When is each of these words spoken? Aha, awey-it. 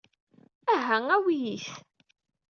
Aha, 0.73 0.97
awey-it. 1.15 1.67